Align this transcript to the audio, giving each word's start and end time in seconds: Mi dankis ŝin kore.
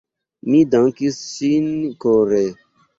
Mi 0.47 0.61
dankis 0.77 1.21
ŝin 1.37 1.71
kore. 2.07 2.45